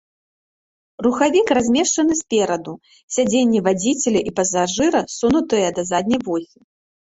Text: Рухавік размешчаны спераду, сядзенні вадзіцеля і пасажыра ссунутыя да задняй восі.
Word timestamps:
Рухавік 1.05 1.47
размешчаны 1.57 2.13
спераду, 2.21 2.73
сядзенні 3.17 3.63
вадзіцеля 3.69 4.25
і 4.31 4.35
пасажыра 4.41 5.05
ссунутыя 5.15 5.67
да 5.79 5.89
задняй 5.95 6.21
восі. 6.33 6.59